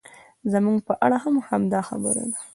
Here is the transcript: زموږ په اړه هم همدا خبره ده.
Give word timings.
زموږ 0.51 0.77
په 0.87 0.93
اړه 1.05 1.17
هم 1.23 1.35
همدا 1.49 1.79
خبره 1.89 2.23
ده. 2.31 2.39